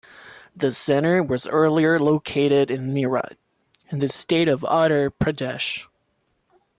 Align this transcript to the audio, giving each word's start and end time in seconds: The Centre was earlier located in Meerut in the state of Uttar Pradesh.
The 0.55 0.71
Centre 0.71 1.21
was 1.21 1.45
earlier 1.45 1.99
located 1.99 2.71
in 2.71 2.91
Meerut 2.91 3.37
in 3.91 3.99
the 3.99 4.07
state 4.07 4.47
of 4.47 4.61
Uttar 4.61 5.11
Pradesh. 5.11 5.85